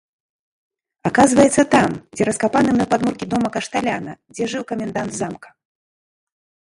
Аказваецца, 1.09 1.65
там, 1.75 1.91
дзе 2.15 2.23
раскапаны 2.29 2.69
мной 2.77 2.87
падмуркі 2.93 3.25
дома 3.33 3.47
кашталяна, 3.57 4.11
дзе 4.37 4.43
жыў 4.55 4.63
камендант 4.73 5.13
замка. 5.19 5.49